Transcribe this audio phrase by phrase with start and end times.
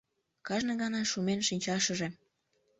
[0.47, 2.07] Кажне гана шумен шинчашыже...